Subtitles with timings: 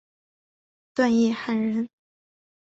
[0.95, 1.87] 段业汉人。